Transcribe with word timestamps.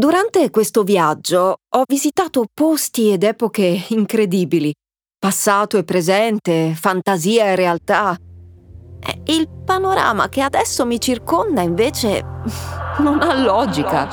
Durante 0.00 0.48
questo 0.48 0.82
viaggio 0.82 1.56
ho 1.68 1.82
visitato 1.86 2.46
posti 2.54 3.12
ed 3.12 3.22
epoche 3.22 3.84
incredibili, 3.88 4.72
passato 5.18 5.76
e 5.76 5.84
presente, 5.84 6.72
fantasia 6.74 7.44
e 7.44 7.54
realtà. 7.54 8.16
Il 9.24 9.46
panorama 9.62 10.30
che 10.30 10.40
adesso 10.40 10.86
mi 10.86 10.98
circonda 10.98 11.60
invece 11.60 12.24
non 13.00 13.20
ha 13.20 13.42
logica, 13.42 14.08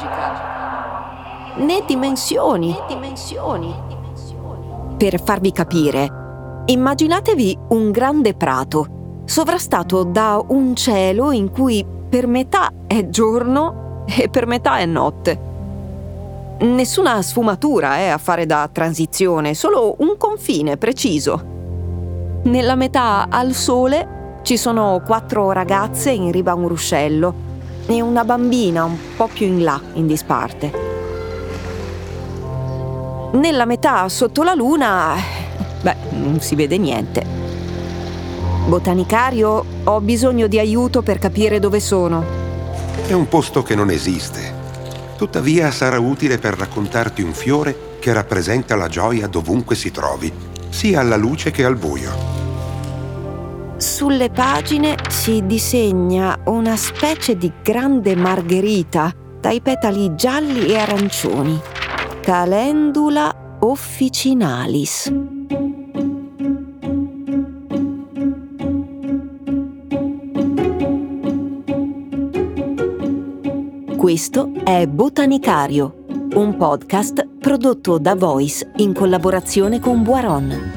né 1.56 1.82
dimensioni. 1.88 2.76
Per 4.98 5.24
farvi 5.24 5.54
capire, 5.54 6.64
immaginatevi 6.66 7.58
un 7.70 7.92
grande 7.92 8.34
prato, 8.34 9.22
sovrastato 9.24 10.04
da 10.04 10.44
un 10.50 10.76
cielo 10.76 11.32
in 11.32 11.50
cui 11.50 11.86
per 12.10 12.28
metà 12.28 12.74
è 12.86 13.08
giorno 13.08 14.04
e 14.06 14.28
per 14.28 14.48
metà 14.48 14.80
è 14.80 14.86
notte. 14.86 15.47
Nessuna 16.60 17.22
sfumatura 17.22 18.00
eh, 18.00 18.08
a 18.08 18.18
fare 18.18 18.48
da 18.48 18.68
transizione, 18.72 19.54
solo 19.54 19.96
un 20.00 20.18
confine 20.18 20.76
preciso. 20.76 21.56
Nella 22.46 22.74
metà 22.74 23.28
al 23.30 23.54
sole 23.54 24.40
ci 24.42 24.58
sono 24.58 25.04
quattro 25.06 25.52
ragazze 25.52 26.10
in 26.10 26.32
riva 26.32 26.52
a 26.52 26.56
un 26.56 26.68
ruscello 26.68 27.34
e 27.86 28.02
una 28.02 28.26
bambina 28.26 28.86
un 28.86 28.98
po' 29.16 29.30
più 29.32 29.46
in 29.46 29.64
là, 29.64 29.80
in 29.94 30.08
disparte. 30.08 30.72
Nella 33.34 33.66
metà 33.66 34.10
sotto 34.10 34.42
la 34.42 34.56
luna, 34.56 35.14
beh, 35.80 35.96
non 36.10 36.40
si 36.40 36.56
vede 36.56 36.80
niente. 36.80 37.24
Botanicario, 38.66 39.64
ho 39.84 40.02
bisogno 40.02 40.48
di 40.48 40.58
aiuto 40.58 41.04
per 41.04 41.20
capire 41.20 41.60
dove 41.60 41.80
sono. 41.80 42.24
È 43.06 43.14
un 43.14 43.28
posto 43.28 43.62
che 43.62 43.76
non 43.76 43.92
esiste 43.92 44.57
Tuttavia 45.18 45.72
sarà 45.72 46.00
utile 46.00 46.38
per 46.38 46.54
raccontarti 46.54 47.24
un 47.24 47.34
fiore 47.34 47.98
che 48.00 48.14
rappresenta 48.14 48.76
la 48.76 48.88
gioia 48.88 49.26
dovunque 49.26 49.76
si 49.76 49.90
trovi, 49.90 50.32
sia 50.70 51.00
alla 51.00 51.16
luce 51.16 51.50
che 51.50 51.66
al 51.66 51.76
buio. 51.76 52.36
Sulle 53.78 54.30
pagine 54.30 54.96
si 55.10 55.44
disegna 55.46 56.38
una 56.46 56.76
specie 56.76 57.36
di 57.36 57.52
grande 57.64 58.16
margherita 58.16 59.12
dai 59.40 59.60
petali 59.60 60.14
gialli 60.16 60.68
e 60.68 60.78
arancioni. 60.78 61.60
Calendula 62.22 63.58
officinalis. 63.62 65.12
Questo 74.08 74.54
è 74.64 74.88
Botanicario, 74.88 76.06
un 76.36 76.56
podcast 76.56 77.28
prodotto 77.42 77.98
da 77.98 78.16
Voice 78.16 78.72
in 78.78 78.94
collaborazione 78.94 79.82
con 79.82 80.02
Boiron. 80.02 80.72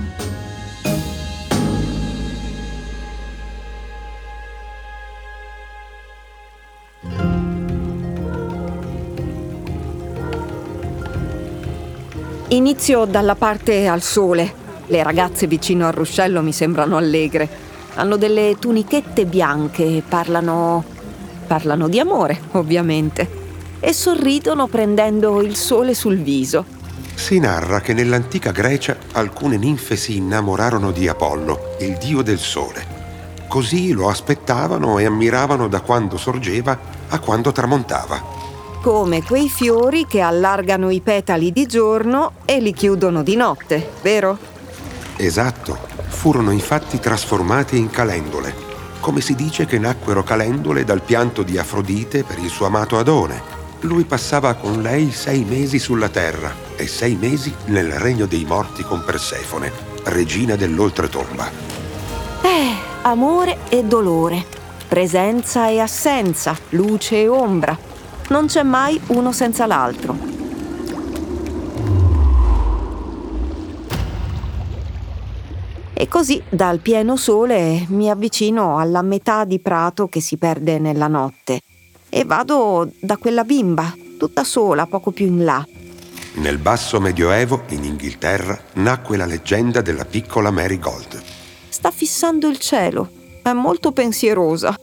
Inizio 12.48 13.04
dalla 13.04 13.36
parte 13.36 13.86
al 13.86 14.02
sole. 14.02 14.52
Le 14.86 15.02
ragazze 15.04 15.46
vicino 15.46 15.86
al 15.86 15.92
ruscello 15.92 16.42
mi 16.42 16.50
sembrano 16.50 16.96
allegre. 16.96 17.48
Hanno 17.94 18.16
delle 18.16 18.56
tunichette 18.58 19.24
bianche 19.24 19.84
e 19.84 20.02
parlano 20.02 20.98
Parlano 21.50 21.88
di 21.88 21.98
amore, 21.98 22.40
ovviamente, 22.52 23.28
e 23.80 23.92
sorridono 23.92 24.68
prendendo 24.68 25.42
il 25.42 25.56
sole 25.56 25.94
sul 25.94 26.18
viso. 26.18 26.64
Si 27.16 27.40
narra 27.40 27.80
che 27.80 27.92
nell'antica 27.92 28.52
Grecia 28.52 28.96
alcune 29.14 29.56
ninfe 29.56 29.96
si 29.96 30.16
innamorarono 30.16 30.92
di 30.92 31.08
Apollo, 31.08 31.74
il 31.80 31.96
dio 31.96 32.22
del 32.22 32.38
sole. 32.38 32.86
Così 33.48 33.90
lo 33.90 34.08
aspettavano 34.08 35.00
e 35.00 35.06
ammiravano 35.06 35.66
da 35.66 35.80
quando 35.80 36.18
sorgeva 36.18 36.78
a 37.08 37.18
quando 37.18 37.50
tramontava. 37.50 38.22
Come 38.80 39.24
quei 39.24 39.48
fiori 39.48 40.06
che 40.06 40.20
allargano 40.20 40.88
i 40.88 41.00
petali 41.00 41.50
di 41.50 41.66
giorno 41.66 42.34
e 42.44 42.60
li 42.60 42.72
chiudono 42.72 43.24
di 43.24 43.34
notte, 43.34 43.90
vero? 44.02 44.38
Esatto, 45.16 45.76
furono 46.06 46.52
infatti 46.52 47.00
trasformati 47.00 47.76
in 47.76 47.90
calendole 47.90 48.69
come 49.00 49.20
si 49.20 49.34
dice 49.34 49.64
che 49.64 49.78
nacquero 49.78 50.22
calendole 50.22 50.84
dal 50.84 51.02
pianto 51.02 51.42
di 51.42 51.58
Afrodite 51.58 52.22
per 52.22 52.38
il 52.38 52.50
suo 52.50 52.66
amato 52.66 52.98
Adone. 52.98 53.58
Lui 53.80 54.04
passava 54.04 54.54
con 54.54 54.82
lei 54.82 55.10
sei 55.10 55.44
mesi 55.44 55.78
sulla 55.78 56.10
terra 56.10 56.54
e 56.76 56.86
sei 56.86 57.16
mesi 57.16 57.52
nel 57.66 57.90
regno 57.90 58.26
dei 58.26 58.44
morti 58.44 58.82
con 58.82 59.02
Persefone, 59.04 59.72
regina 60.04 60.54
dell'oltretomba. 60.54 61.50
Eh, 62.42 62.74
amore 63.02 63.60
e 63.70 63.82
dolore, 63.84 64.44
presenza 64.86 65.68
e 65.68 65.80
assenza, 65.80 66.56
luce 66.70 67.22
e 67.22 67.28
ombra. 67.28 67.76
Non 68.28 68.46
c'è 68.46 68.62
mai 68.62 69.00
uno 69.08 69.32
senza 69.32 69.66
l'altro. 69.66 70.29
E 76.00 76.08
così 76.08 76.42
dal 76.48 76.78
pieno 76.78 77.14
sole 77.14 77.84
mi 77.90 78.08
avvicino 78.08 78.78
alla 78.78 79.02
metà 79.02 79.44
di 79.44 79.58
prato 79.60 80.08
che 80.08 80.22
si 80.22 80.38
perde 80.38 80.78
nella 80.78 81.08
notte 81.08 81.60
e 82.08 82.24
vado 82.24 82.90
da 82.98 83.18
quella 83.18 83.44
bimba, 83.44 83.94
tutta 84.18 84.42
sola, 84.42 84.86
poco 84.86 85.10
più 85.10 85.26
in 85.26 85.44
là. 85.44 85.62
Nel 86.36 86.56
basso 86.56 87.00
medioevo, 87.00 87.64
in 87.68 87.84
Inghilterra, 87.84 88.58
nacque 88.76 89.18
la 89.18 89.26
leggenda 89.26 89.82
della 89.82 90.06
piccola 90.06 90.50
Mary 90.50 90.78
Gold. 90.78 91.22
Sta 91.68 91.90
fissando 91.90 92.48
il 92.48 92.56
cielo, 92.56 93.10
è 93.42 93.52
molto 93.52 93.92
pensierosa. 93.92 94.74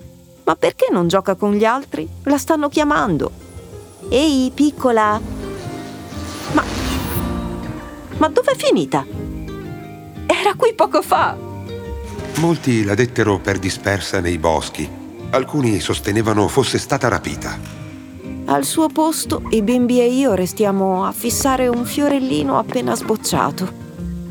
Ma 0.43 0.55
perché 0.55 0.89
non 0.91 1.07
gioca 1.07 1.33
con 1.33 1.53
gli 1.53 1.65
altri? 1.65 2.07
La 2.25 2.37
stanno 2.37 2.69
chiamando. 2.69 3.31
Ehi, 4.09 4.51
piccola! 4.53 5.19
Ma... 6.51 6.63
Ma 8.17 8.27
dov'è 8.27 8.55
finita? 8.55 9.26
Era 10.39 10.53
qui 10.55 10.73
poco 10.75 11.01
fa. 11.01 11.35
Molti 12.35 12.83
la 12.83 12.93
dettero 12.93 13.39
per 13.39 13.57
dispersa 13.57 14.19
nei 14.19 14.37
boschi. 14.37 14.87
Alcuni 15.31 15.79
sostenevano 15.79 16.47
fosse 16.47 16.77
stata 16.77 17.07
rapita. 17.07 17.57
Al 18.45 18.63
suo 18.63 18.87
posto, 18.87 19.41
i 19.49 19.63
bimbi 19.63 19.99
e 19.99 20.09
io 20.09 20.35
restiamo 20.35 21.05
a 21.05 21.11
fissare 21.11 21.67
un 21.67 21.85
fiorellino 21.85 22.57
appena 22.57 22.95
sbocciato. 22.95 23.85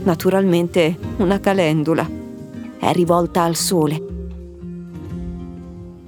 Naturalmente 0.04 0.96
una 1.16 1.40
calendula. 1.40 2.08
È 2.78 2.92
rivolta 2.92 3.42
al 3.42 3.56
sole. 3.56 3.96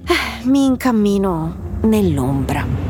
Eh, 0.07 0.45
mi 0.45 0.65
incammino 0.65 1.55
nell'ombra. 1.81 2.88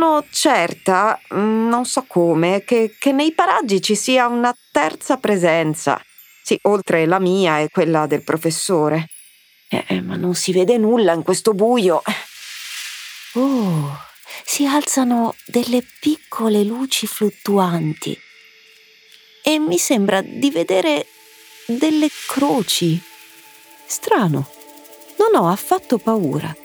Sono 0.00 0.24
certa, 0.30 1.20
mm, 1.34 1.68
non 1.68 1.84
so 1.84 2.06
come, 2.08 2.64
che, 2.64 2.96
che 2.98 3.12
nei 3.12 3.32
paraggi 3.32 3.82
ci 3.82 3.94
sia 3.94 4.28
una 4.28 4.56
terza 4.72 5.18
presenza. 5.18 6.02
Sì, 6.42 6.58
oltre 6.62 7.04
la 7.04 7.18
mia 7.18 7.58
e 7.58 7.68
quella 7.68 8.06
del 8.06 8.24
professore. 8.24 9.08
Eh, 9.68 10.00
ma 10.00 10.16
non 10.16 10.34
si 10.34 10.52
vede 10.52 10.78
nulla 10.78 11.12
in 11.12 11.22
questo 11.22 11.52
buio. 11.52 12.02
Oh, 13.34 13.98
si 14.42 14.64
alzano 14.64 15.34
delle 15.44 15.84
piccole 16.00 16.64
luci 16.64 17.06
fluttuanti. 17.06 18.18
E 19.42 19.58
mi 19.58 19.76
sembra 19.76 20.22
di 20.22 20.50
vedere 20.50 21.08
delle 21.66 22.08
croci. 22.26 22.98
Strano, 23.84 24.48
non 25.18 25.42
ho 25.42 25.50
affatto 25.50 25.98
paura. 25.98 26.56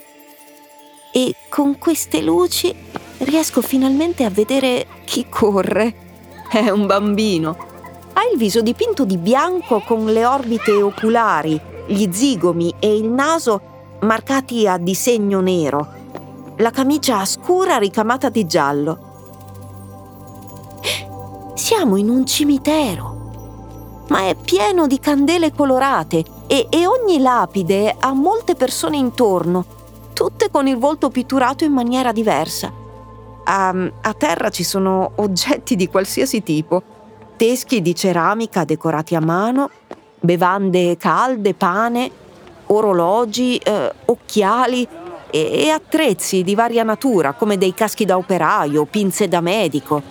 E 1.12 1.34
con 1.50 1.76
queste 1.76 2.22
luci 2.22 2.74
riesco 3.18 3.62
finalmente 3.62 4.24
a 4.24 4.30
vedere 4.30 4.86
chi 5.04 5.26
corre. 5.28 5.94
È 6.48 6.68
un 6.70 6.86
bambino. 6.86 7.56
Ha 8.12 8.22
il 8.32 8.38
viso 8.38 8.62
dipinto 8.62 9.04
di 9.04 9.16
bianco 9.16 9.80
con 9.80 10.06
le 10.06 10.24
orbite 10.24 10.72
oculari, 10.72 11.60
gli 11.86 12.08
zigomi 12.10 12.74
e 12.78 12.96
il 12.96 13.08
naso 13.08 13.60
marcati 14.00 14.66
a 14.66 14.78
disegno 14.78 15.40
nero. 15.40 15.88
La 16.58 16.70
camicia 16.70 17.24
scura 17.24 17.76
ricamata 17.76 18.28
di 18.28 18.46
giallo. 18.46 18.98
Siamo 21.54 21.96
in 21.96 22.08
un 22.08 22.24
cimitero, 22.24 24.04
ma 24.08 24.28
è 24.28 24.34
pieno 24.34 24.86
di 24.86 24.98
candele 25.00 25.52
colorate 25.52 26.22
e, 26.46 26.68
e 26.70 26.86
ogni 26.86 27.18
lapide 27.18 27.94
ha 27.98 28.12
molte 28.12 28.54
persone 28.54 28.96
intorno, 28.96 29.64
tutte 30.12 30.48
con 30.50 30.68
il 30.68 30.78
volto 30.78 31.10
pitturato 31.10 31.64
in 31.64 31.72
maniera 31.72 32.12
diversa. 32.12 32.84
A, 33.48 33.68
a 34.00 34.12
terra 34.14 34.50
ci 34.50 34.64
sono 34.64 35.12
oggetti 35.16 35.76
di 35.76 35.88
qualsiasi 35.88 36.42
tipo, 36.42 36.82
teschi 37.36 37.80
di 37.80 37.94
ceramica 37.94 38.64
decorati 38.64 39.14
a 39.14 39.20
mano, 39.20 39.70
bevande 40.18 40.96
calde, 40.96 41.54
pane, 41.54 42.10
orologi, 42.66 43.56
eh, 43.58 43.92
occhiali 44.06 44.86
e, 45.30 45.64
e 45.64 45.68
attrezzi 45.68 46.42
di 46.42 46.56
varia 46.56 46.82
natura, 46.82 47.34
come 47.34 47.56
dei 47.56 47.72
caschi 47.72 48.04
da 48.04 48.16
operaio, 48.16 48.84
pinze 48.84 49.28
da 49.28 49.40
medico. 49.40 50.02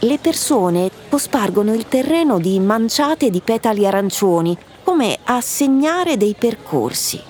Le 0.00 0.18
persone 0.18 0.90
cospargono 1.08 1.72
il 1.72 1.86
terreno 1.86 2.38
di 2.38 2.58
manciate 2.58 3.30
di 3.30 3.40
petali 3.40 3.86
arancioni, 3.86 4.56
come 4.82 5.18
a 5.24 5.40
segnare 5.40 6.16
dei 6.16 6.34
percorsi. 6.38 7.22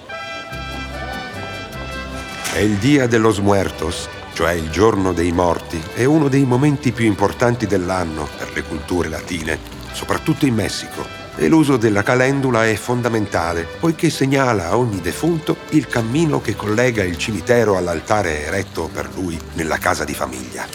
È 2.53 2.59
il 2.59 2.77
Dia 2.77 3.07
de 3.07 3.19
los 3.19 3.39
Muertos, 3.39 4.09
cioè 4.37 4.53
il 4.53 4.69
giorno 4.69 5.15
dei 5.15 5.33
morti, 5.33 5.83
è 5.95 6.05
uno 6.05 6.29
dei 6.29 6.45
momenti 6.45 6.93
più 6.93 7.07
importanti 7.07 7.67
dell'anno 7.67 8.29
per 8.37 8.53
le 8.53 8.65
culture 8.65 9.09
latine, 9.09 9.59
soprattutto 9.93 10.45
in 10.45 10.53
Messico 10.53 11.25
e 11.39 11.49
l'uso 11.49 11.79
della 11.79 12.03
calendula 12.03 12.67
è 12.67 12.75
fondamentale 12.75 13.67
poiché 13.81 14.11
segnala 14.11 14.69
a 14.69 14.77
ogni 14.77 15.01
defunto 15.01 15.57
il 15.71 15.87
cammino 15.87 16.43
che 16.43 16.55
collega 16.55 17.03
il 17.03 17.17
cimitero 17.17 17.79
all'altare 17.79 18.45
eretto 18.45 18.91
per 18.93 19.09
lui 19.15 19.39
nella 19.55 19.79
casa 19.79 20.05
di 20.05 20.13
famiglia. 20.13 20.67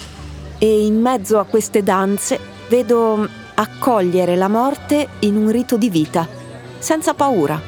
E 0.57 0.83
in 0.83 0.99
mezzo 0.99 1.37
a 1.37 1.45
queste 1.45 1.83
danze 1.83 2.39
vedo 2.67 3.27
accogliere 3.53 4.35
la 4.35 4.47
morte 4.47 5.07
in 5.19 5.35
un 5.35 5.51
rito 5.51 5.77
di 5.77 5.89
vita, 5.91 6.27
senza 6.79 7.13
paura. 7.13 7.61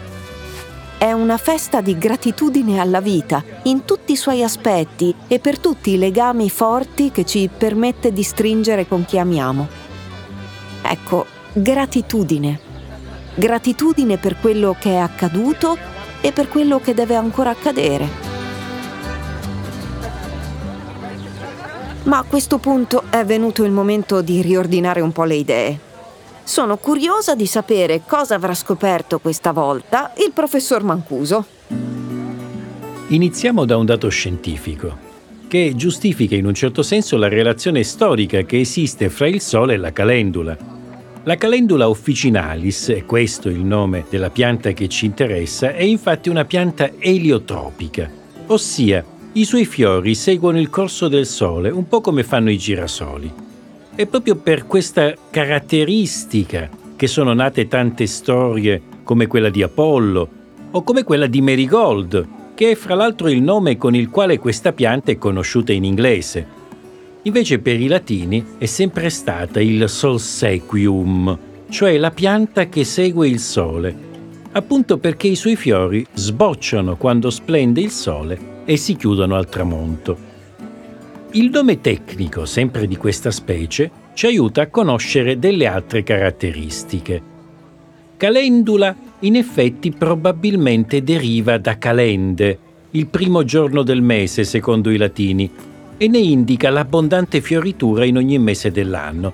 È 1.04 1.12
una 1.12 1.36
festa 1.36 1.82
di 1.82 1.98
gratitudine 1.98 2.80
alla 2.80 3.02
vita, 3.02 3.44
in 3.64 3.84
tutti 3.84 4.14
i 4.14 4.16
suoi 4.16 4.42
aspetti 4.42 5.14
e 5.28 5.40
per 5.40 5.60
tutti 5.60 5.92
i 5.92 5.98
legami 5.98 6.50
forti 6.50 7.12
che 7.12 7.26
ci 7.26 7.50
permette 7.50 8.14
di 8.14 8.24
stringere 8.24 8.88
con 8.88 9.04
chi 9.04 9.20
amiamo. 9.20 9.68
Ecco, 10.82 11.26
gratitudine 11.52 12.58
gratitudine 13.36 14.16
per 14.16 14.40
quello 14.40 14.78
che 14.80 14.92
è 14.92 14.96
accaduto 14.96 15.78
e 16.22 16.32
per 16.32 16.48
quello 16.48 16.80
che 16.80 16.94
deve 16.94 17.16
ancora 17.16 17.50
accadere. 17.50 18.08
Ma 22.04 22.20
a 22.20 22.24
questo 22.24 22.60
punto 22.60 23.04
è 23.10 23.26
venuto 23.26 23.66
il 23.66 23.72
momento 23.72 24.22
di 24.22 24.42
riordinare 24.42 25.02
un 25.02 25.12
po' 25.12 25.26
le 25.26 25.36
idee. 25.36 25.92
Sono 26.46 26.76
curiosa 26.76 27.36
di 27.36 27.46
sapere 27.46 28.02
cosa 28.06 28.36
avrà 28.36 28.54
scoperto 28.54 29.20
questa 29.20 29.54
volta 29.54 30.14
il 30.18 30.34
professor 30.34 30.84
Mancuso. 30.84 31.46
Iniziamo 33.08 33.64
da 33.64 33.78
un 33.78 33.86
dato 33.86 34.10
scientifico, 34.10 34.98
che 35.48 35.72
giustifica 35.74 36.36
in 36.36 36.46
un 36.46 36.54
certo 36.54 36.84
senso 36.84 37.16
la 37.16 37.30
relazione 37.30 37.84
storica 37.84 38.42
che 38.42 38.60
esiste 38.60 39.10
fra 39.10 39.28
il 39.28 39.40
Sole 39.40 39.76
e 39.76 39.78
la 39.78 39.94
calendula, 39.94 40.58
la 41.24 41.36
calendula 41.38 41.88
officinalis, 41.88 42.90
è 42.90 43.06
questo 43.06 43.48
il 43.48 43.64
nome 43.64 44.04
della 44.10 44.30
pianta 44.30 44.72
che 44.72 44.90
ci 44.90 45.06
interessa, 45.06 45.74
è 45.74 45.84
infatti 45.84 46.28
una 46.28 46.44
pianta 46.44 46.92
eliotropica, 47.00 48.10
ossia 48.48 49.04
i 49.32 49.46
suoi 49.46 49.66
fiori 49.66 50.14
seguono 50.14 50.60
il 50.60 50.70
corso 50.70 51.08
del 51.08 51.26
Sole, 51.26 51.70
un 51.70 51.88
po' 51.88 52.02
come 52.02 52.24
fanno 52.24 52.52
i 52.52 52.58
girasoli. 52.58 53.53
È 53.96 54.08
proprio 54.08 54.36
per 54.38 54.66
questa 54.66 55.14
caratteristica 55.30 56.68
che 56.96 57.06
sono 57.06 57.32
nate 57.34 57.68
tante 57.68 58.08
storie 58.08 58.82
come 59.04 59.28
quella 59.28 59.50
di 59.50 59.62
Apollo 59.62 60.30
o 60.72 60.82
come 60.82 61.04
quella 61.04 61.28
di 61.28 61.42
Marigold, 61.42 62.28
che 62.56 62.72
è 62.72 62.76
fra 62.76 62.96
l'altro 62.96 63.30
il 63.30 63.44
nome 63.44 63.78
con 63.78 63.94
il 63.94 64.10
quale 64.10 64.40
questa 64.40 64.74
pianta 64.74 65.12
è 65.12 65.20
conosciuta 65.20 65.74
in 65.74 65.84
inglese. 65.84 66.44
Invece 67.22 67.60
per 67.60 67.80
i 67.80 67.86
latini 67.86 68.44
è 68.58 68.66
sempre 68.66 69.12
stata 69.12 69.62
il 69.62 69.88
solsequium, 69.88 71.38
cioè 71.70 71.96
la 72.00 72.10
pianta 72.10 72.70
che 72.70 72.84
segue 72.86 73.28
il 73.28 73.38
sole, 73.38 73.96
appunto 74.54 74.98
perché 74.98 75.28
i 75.28 75.36
suoi 75.36 75.56
fiori 75.56 76.04
sbocciano 76.12 76.98
quando 76.98 77.30
splende 77.30 77.82
il 77.82 77.92
sole 77.92 78.64
e 78.66 78.76
si 78.76 78.96
chiudono 78.96 79.36
al 79.36 79.48
tramonto. 79.48 80.33
Il 81.36 81.50
nome 81.50 81.82
tecnico, 81.82 82.46
sempre 82.46 82.86
di 82.86 82.96
questa 82.96 83.32
specie, 83.32 83.90
ci 84.14 84.28
aiuta 84.28 84.62
a 84.62 84.68
conoscere 84.68 85.40
delle 85.40 85.66
altre 85.66 86.04
caratteristiche. 86.04 87.22
Calendula 88.18 88.96
in 89.22 89.36
effetti 89.36 89.90
probabilmente 89.90 91.02
deriva 91.02 91.58
da 91.58 91.80
calende, 91.80 92.60
il 92.92 93.08
primo 93.08 93.44
giorno 93.44 93.82
del 93.82 94.04
mese 94.04 94.44
secondo 94.44 94.92
i 94.92 94.98
latini, 94.98 95.50
e 95.98 96.08
ne 96.08 96.20
indica 96.20 96.70
l'abbondante 96.70 97.42
fioritura 97.42 98.06
in 98.06 98.18
ogni 98.18 98.38
mese 98.38 98.70
dell'anno. 98.70 99.34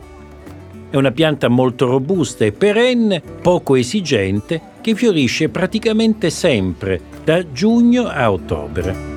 È 0.90 0.96
una 0.96 1.12
pianta 1.12 1.50
molto 1.50 1.86
robusta 1.86 2.46
e 2.46 2.54
perenne, 2.54 3.22
poco 3.42 3.76
esigente, 3.76 4.62
che 4.80 4.96
fiorisce 4.96 5.50
praticamente 5.50 6.30
sempre, 6.30 7.02
da 7.26 7.52
giugno 7.52 8.08
a 8.08 8.32
ottobre. 8.32 9.09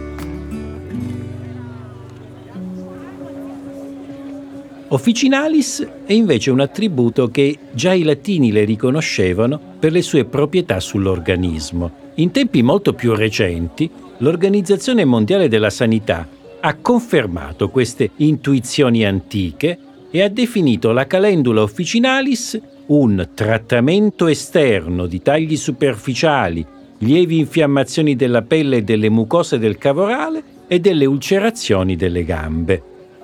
Officinalis 4.93 5.89
è 6.05 6.13
invece 6.13 6.51
un 6.51 6.61
attributo 6.61 7.31
che 7.31 7.57
già 7.73 7.95
i 7.95 8.03
latini 8.03 8.53
le 8.53 8.65
riconoscevano 8.65 9.59
per 9.79 9.91
le 9.91 10.03
sue 10.03 10.27
proprietà 10.27 10.81
sull'organismo. 10.81 12.11
In 12.17 12.31
tempi 12.31 12.63
molto 12.63 12.93
più 12.93 13.15
recenti, 13.15 13.89
l'Organizzazione 14.19 15.07
Mondiale 15.07 15.49
della 15.49 15.71
Sanità 15.71 16.29
ha 16.61 16.75
confermato 16.75 17.71
queste 17.71 18.11
intuizioni 18.17 19.07
antiche 19.07 19.79
e 20.11 20.21
ha 20.21 20.29
definito 20.29 20.93
la 20.93 21.07
calendula 21.07 21.63
officinalis 21.63 22.61
un 22.89 23.31
trattamento 23.33 24.27
esterno 24.27 25.07
di 25.07 25.23
tagli 25.23 25.57
superficiali, 25.57 26.67
lievi 26.99 27.39
infiammazioni 27.39 28.15
della 28.15 28.43
pelle 28.43 28.77
e 28.77 28.83
delle 28.83 29.09
mucose 29.09 29.59
del 29.59 29.79
cavorale 29.79 30.43
e 30.67 30.81
delle 30.81 31.07
ulcerazioni 31.07 31.97
delle 31.97 32.25
gambe. 32.25 32.83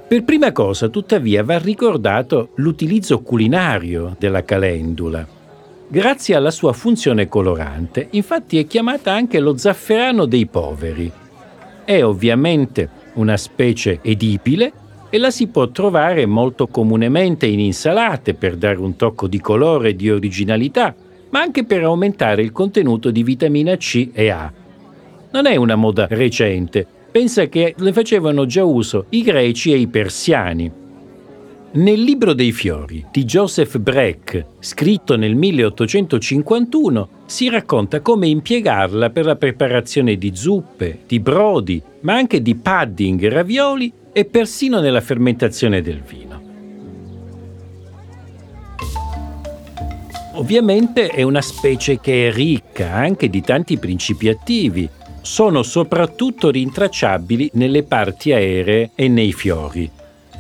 Per 0.09 0.25
prima 0.25 0.53
cosa, 0.53 0.89
tuttavia, 0.89 1.45
va 1.45 1.59
ricordato 1.59 2.53
l'utilizzo 2.55 3.21
culinario 3.21 4.17
della 4.19 4.43
calendula. 4.43 5.27
Grazie 5.87 6.35
alla 6.35 6.51
sua 6.51 6.73
funzione 6.73 7.29
colorante, 7.29 8.09
infatti 8.13 8.59
è 8.59 8.67
chiamata 8.67 9.13
anche 9.13 9.39
lo 9.39 9.59
zafferano 9.59 10.25
dei 10.25 10.47
poveri. 10.47 11.13
È 11.85 12.03
ovviamente 12.03 12.89
una 13.15 13.37
specie 13.37 13.99
edibile 14.01 14.73
e 15.11 15.19
la 15.19 15.31
si 15.31 15.49
può 15.49 15.69
trovare 15.69 16.25
molto 16.25 16.69
comunemente 16.69 17.45
in 17.45 17.61
insalate 17.61 18.33
per 18.33 18.57
dare 18.57 18.79
un 18.79 18.97
tocco 18.97 19.27
di 19.27 19.41
colore 19.41 19.91
e 19.91 19.97
di 19.97 20.11
originalità, 20.11 20.95
ma 21.29 21.41
anche 21.41 21.65
per 21.65 21.83
aumentare 21.85 22.41
il 22.41 22.53
contenuto 22.53 23.11
di 23.11 23.23
vitamina 23.23 23.77
C 23.77 24.09
e 24.15 24.31
A. 24.31 24.51
Non 25.33 25.45
è 25.45 25.57
una 25.57 25.75
moda 25.75 26.07
recente, 26.09 26.87
pensa 27.11 27.47
che 27.47 27.75
ne 27.79 27.93
facevano 27.93 28.47
già 28.47 28.65
uso 28.65 29.07
i 29.11 29.23
greci 29.23 29.73
e 29.73 29.77
i 29.77 29.87
persiani. 29.87 30.71
Nel 31.71 32.01
libro 32.01 32.33
dei 32.33 32.53
fiori 32.53 33.05
di 33.13 33.25
Joseph 33.25 33.77
Breck, 33.79 34.45
scritto 34.59 35.17
nel 35.17 35.35
1851, 35.35 37.09
si 37.27 37.51
racconta 37.51 38.01
come 38.01 38.27
impiegarla 38.27 39.11
per 39.11 39.27
la 39.27 39.37
preparazione 39.37 40.17
di 40.17 40.33
zuppe, 40.35 41.01
di 41.07 41.21
brodi, 41.21 41.83
ma 42.01 42.15
anche 42.15 42.41
di 42.41 42.55
pudding, 42.55 43.29
ravioli 43.29 43.93
e 44.13 44.25
persino 44.25 44.81
nella 44.81 45.03
fermentazione 45.03 45.83
del 45.83 46.01
vino. 46.01 46.29
Ovviamente 50.39 51.09
è 51.09 51.23
una 51.23 51.43
specie 51.43 51.99
che 52.01 52.29
è 52.29 52.33
ricca 52.33 52.93
anche 52.93 53.29
di 53.29 53.41
tanti 53.41 53.77
principi 53.77 54.29
attivi. 54.29 54.89
Sono 55.29 55.63
soprattutto 55.63 56.49
rintracciabili 56.49 57.51
nelle 57.53 57.83
parti 57.83 58.33
aeree 58.33 58.93
e 58.95 59.09
nei 59.09 59.35
fiori. 59.35 59.89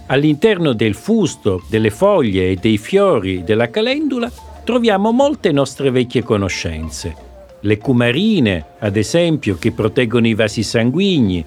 All'interno 0.06 0.72
del 0.72 0.94
fusto, 0.94 1.62
delle 1.68 1.90
foglie 1.90 2.52
e 2.52 2.54
dei 2.54 2.78
fiori 2.78 3.44
della 3.44 3.68
calendula 3.68 4.32
troviamo 4.64 5.12
molte 5.12 5.52
nostre 5.52 5.90
vecchie 5.90 6.22
conoscenze. 6.22 7.14
Le 7.60 7.76
cumarine, 7.76 8.64
ad 8.78 8.96
esempio, 8.96 9.58
che 9.58 9.72
proteggono 9.72 10.26
i 10.26 10.32
vasi 10.32 10.62
sanguigni, 10.62 11.44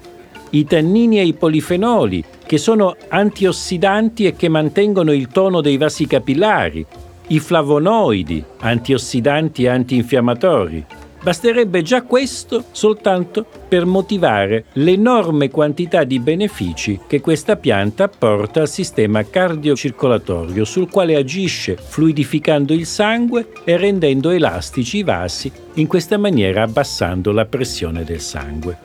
i 0.50 0.64
tannini 0.64 1.18
e 1.18 1.26
i 1.26 1.34
polifenoli, 1.34 2.24
che 2.46 2.58
sono 2.58 2.94
antiossidanti 3.08 4.24
e 4.24 4.36
che 4.36 4.48
mantengono 4.48 5.12
il 5.12 5.26
tono 5.26 5.60
dei 5.60 5.78
vasi 5.78 6.06
capillari, 6.06 6.86
i 7.26 7.40
flavonoidi, 7.40 8.42
antiossidanti 8.60 9.64
e 9.64 9.68
antinfiammatori, 9.68 10.86
Basterebbe 11.22 11.82
già 11.82 12.02
questo 12.02 12.64
soltanto 12.72 13.46
per 13.68 13.86
motivare 13.86 14.64
l'enorme 14.72 15.50
quantità 15.50 16.02
di 16.02 16.18
benefici 16.18 16.98
che 17.06 17.20
questa 17.20 17.54
pianta 17.54 18.08
porta 18.08 18.62
al 18.62 18.68
sistema 18.68 19.22
cardiocircolatorio 19.22 20.64
sul 20.64 20.90
quale 20.90 21.14
agisce 21.14 21.76
fluidificando 21.76 22.72
il 22.72 22.86
sangue 22.86 23.52
e 23.62 23.76
rendendo 23.76 24.30
elastici 24.30 24.98
i 24.98 25.02
vasi, 25.04 25.52
in 25.74 25.86
questa 25.86 26.18
maniera 26.18 26.64
abbassando 26.64 27.30
la 27.30 27.44
pressione 27.44 28.02
del 28.02 28.20
sangue. 28.20 28.78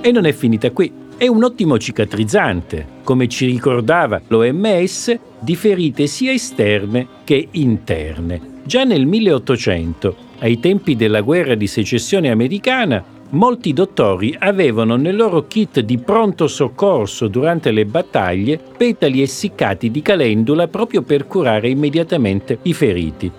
E 0.00 0.10
non 0.10 0.24
è 0.24 0.32
finita 0.32 0.72
qui. 0.72 0.92
È 1.16 1.28
un 1.28 1.44
ottimo 1.44 1.78
cicatrizzante, 1.78 2.86
come 3.04 3.28
ci 3.28 3.46
ricordava 3.46 4.20
l'OMS, 4.26 5.16
di 5.38 5.54
ferite 5.54 6.08
sia 6.08 6.32
esterne 6.32 7.06
che 7.22 7.46
interne. 7.52 8.49
Già 8.70 8.84
nel 8.84 9.04
1800, 9.04 10.14
ai 10.38 10.60
tempi 10.60 10.94
della 10.94 11.22
guerra 11.22 11.56
di 11.56 11.66
secessione 11.66 12.30
americana, 12.30 13.02
molti 13.30 13.72
dottori 13.72 14.36
avevano 14.38 14.94
nel 14.94 15.16
loro 15.16 15.48
kit 15.48 15.80
di 15.80 15.98
pronto 15.98 16.46
soccorso 16.46 17.26
durante 17.26 17.72
le 17.72 17.84
battaglie 17.84 18.60
petali 18.76 19.22
essiccati 19.22 19.90
di 19.90 20.00
calendula 20.02 20.68
proprio 20.68 21.02
per 21.02 21.26
curare 21.26 21.68
immediatamente 21.68 22.60
i 22.62 22.72
feriti. 22.72 23.32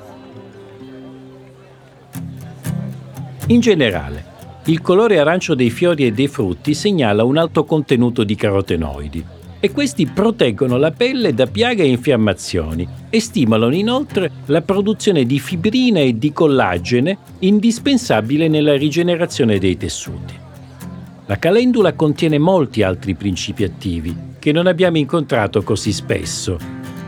In 3.48 3.60
generale, 3.62 4.26
il 4.66 4.82
colore 4.82 5.18
arancio 5.18 5.56
dei 5.56 5.70
fiori 5.70 6.06
e 6.08 6.12
dei 6.12 6.28
frutti 6.28 6.74
segnala 6.74 7.24
un 7.24 7.38
alto 7.38 7.64
contenuto 7.64 8.26
di 8.26 8.36
carotenoidi 8.36 9.26
e 9.62 9.72
questi 9.72 10.08
proteggono 10.08 10.75
la 10.77 10.91
pelle 10.91 11.34
da 11.36 11.46
piaghe 11.46 11.84
e 11.84 11.88
infiammazioni 11.88 12.86
e 13.10 13.20
stimolano 13.22 13.75
inoltre 13.75 14.32
la 14.48 14.62
produzione 14.62 15.24
di 15.24 15.39
fibrina 15.39 16.00
e 16.00 16.18
di 16.18 16.34
collagene 16.34 17.18
indispensabile 17.39 18.48
nella 18.48 18.75
rigenerazione 18.75 19.60
dei 19.60 19.77
tessuti. 19.77 20.34
La 21.27 21.38
calendula 21.38 21.94
contiene 21.94 22.39
molti 22.39 22.82
altri 22.82 23.13
principi 23.13 23.63
attivi 23.63 24.13
che 24.39 24.51
non 24.51 24.65
abbiamo 24.65 24.98
incontrato 24.98 25.62
così 25.62 25.94
spesso, 25.94 26.58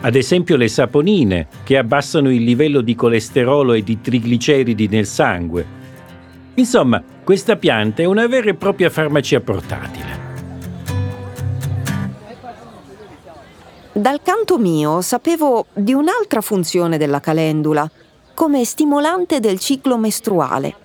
ad 0.02 0.16
esempio 0.16 0.56
le 0.56 0.68
saponine 0.68 1.48
che 1.64 1.78
abbassano 1.78 2.30
il 2.30 2.44
livello 2.44 2.82
di 2.82 2.94
colesterolo 2.94 3.74
e 3.74 3.82
di 3.82 4.00
trigliceridi 4.00 4.88
nel 4.88 5.08
sangue. 5.08 5.66
Insomma, 6.54 7.04
questa 7.24 7.56
pianta 7.56 8.04
è 8.04 8.06
una 8.06 8.28
vera 8.28 8.52
e 8.52 8.54
propria 8.54 8.92
farmacia 8.92 9.40
portatile. 9.40 10.23
Dal 13.96 14.24
canto 14.24 14.58
mio 14.58 15.02
sapevo 15.02 15.68
di 15.72 15.94
un'altra 15.94 16.42
funzione 16.42 16.98
della 16.98 17.20
calendula, 17.20 17.88
come 18.34 18.66
stimolante 18.66 19.40
del 19.40 19.60
ciclo 19.60 19.98
mestruale. 19.98 20.76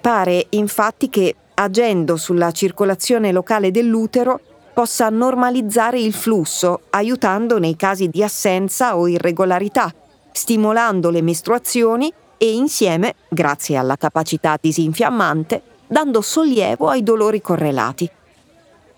Pare 0.00 0.46
infatti 0.50 1.10
che, 1.10 1.34
agendo 1.54 2.16
sulla 2.16 2.52
circolazione 2.52 3.32
locale 3.32 3.72
dell'utero, 3.72 4.38
possa 4.72 5.08
normalizzare 5.08 5.98
il 5.98 6.12
flusso, 6.12 6.82
aiutando 6.90 7.58
nei 7.58 7.74
casi 7.74 8.08
di 8.08 8.22
assenza 8.22 8.96
o 8.96 9.08
irregolarità, 9.08 9.92
stimolando 10.30 11.10
le 11.10 11.22
mestruazioni 11.22 12.12
e 12.38 12.52
insieme, 12.52 13.14
grazie 13.28 13.76
alla 13.76 13.96
capacità 13.96 14.56
disinfiammante, 14.60 15.62
dando 15.88 16.20
sollievo 16.20 16.90
ai 16.90 17.02
dolori 17.02 17.40
correlati. 17.40 18.08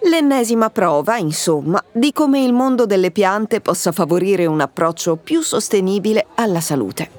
L'ennesima 0.02 0.70
prova, 0.70 1.16
insomma, 1.16 1.82
di 1.90 2.12
come 2.12 2.42
il 2.44 2.52
mondo 2.52 2.86
delle 2.86 3.10
piante 3.10 3.60
possa 3.60 3.90
favorire 3.90 4.46
un 4.46 4.60
approccio 4.60 5.16
più 5.16 5.42
sostenibile 5.42 6.26
alla 6.36 6.60
salute. 6.60 7.10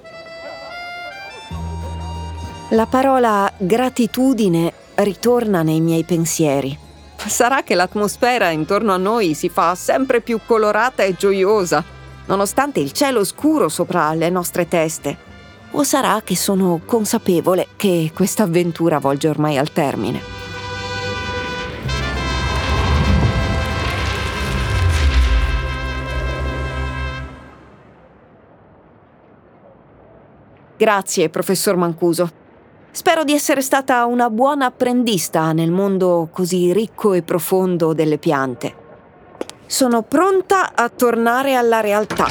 La 2.69 2.86
parola 2.86 3.51
gratitudine 3.57 4.71
ritorna 4.95 5.62
nei 5.62 5.81
miei 5.81 6.03
pensieri. 6.03 6.77
Sarà 7.17 7.63
che 7.63 7.75
l'atmosfera 7.75 8.50
intorno 8.50 8.93
a 8.93 8.98
noi 8.98 9.33
si 9.33 9.50
fa 9.50 9.75
sempre 9.75 10.21
più 10.21 10.39
colorata 10.45 11.03
e 11.03 11.15
gioiosa, 11.15 11.83
nonostante 12.27 12.79
il 12.79 12.93
cielo 12.93 13.25
scuro 13.25 13.67
sopra 13.67 14.13
le 14.13 14.29
nostre 14.29 14.69
teste. 14.69 15.17
O 15.71 15.83
sarà 15.83 16.21
che 16.24 16.38
sono 16.38 16.79
consapevole 16.86 17.67
che 17.75 18.12
questa 18.15 18.43
avventura 18.43 19.00
volge 19.00 19.27
ormai 19.27 19.57
al 19.57 19.71
termine. 19.74 20.38
Grazie, 30.79 31.27
professor 31.27 31.75
Mancuso. 31.75 32.29
Spero 32.91 33.25
di 33.25 33.33
essere 33.33 33.59
stata 33.59 34.05
una 34.05 34.29
buona 34.29 34.67
apprendista 34.67 35.51
nel 35.51 35.71
mondo 35.71 36.29
così 36.31 36.71
ricco 36.71 37.12
e 37.12 37.21
profondo 37.21 37.91
delle 37.91 38.17
piante. 38.17 38.74
Sono 39.65 40.03
pronta 40.03 40.71
a 40.74 40.88
tornare 40.88 41.55
alla 41.55 41.81
realtà, 41.81 42.27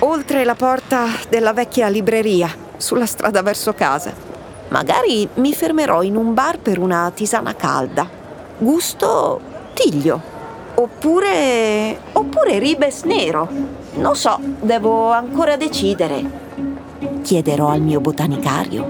oltre 0.00 0.42
la 0.42 0.56
porta 0.56 1.04
della 1.28 1.52
vecchia 1.52 1.86
libreria 1.86 2.52
sulla 2.78 3.06
strada 3.06 3.42
verso 3.42 3.74
casa. 3.74 4.12
Magari 4.70 5.28
mi 5.34 5.54
fermerò 5.54 6.02
in 6.02 6.16
un 6.16 6.34
bar 6.34 6.58
per 6.58 6.80
una 6.80 7.12
tisana 7.14 7.54
calda. 7.54 8.10
Gusto 8.58 9.40
tiglio. 9.72 10.20
Oppure. 10.74 11.96
oppure 12.10 12.58
ribes 12.58 13.02
nero. 13.04 13.48
Non 13.94 14.16
so, 14.16 14.36
devo 14.40 15.12
ancora 15.12 15.56
decidere. 15.56 16.43
Chiederò 17.24 17.70
al 17.70 17.80
mio 17.80 18.00
botanicario. 18.02 18.86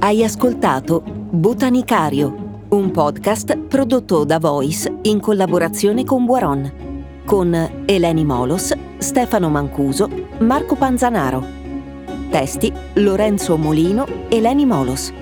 Hai 0.00 0.24
ascoltato 0.24 1.02
Botanicario 1.04 2.42
un 2.70 2.90
podcast 2.90 3.56
prodotto 3.56 4.24
da 4.24 4.40
Voice 4.40 4.92
in 5.02 5.20
collaborazione 5.20 6.02
con 6.02 6.24
Buaron, 6.24 6.72
con 7.24 7.84
Eleni 7.86 8.24
Molos, 8.24 8.74
Stefano 8.98 9.48
Mancuso, 9.48 10.10
Marco 10.40 10.74
Panzanaro. 10.74 11.44
Testi 12.30 12.72
Lorenzo 12.94 13.56
Molino, 13.56 14.06
Eleni 14.28 14.66
Molos. 14.66 15.12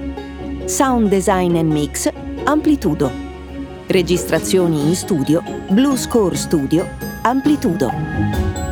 Sound 0.65 1.09
design 1.09 1.57
and 1.57 1.71
mix 1.71 2.11
Amplitudo. 2.45 3.24
Registrazioni 3.87 4.89
in 4.89 4.95
studio 4.97 5.43
Blue 5.69 5.97
Score 5.99 6.35
Studio 6.37 6.89
Amplitudo. 7.23 8.64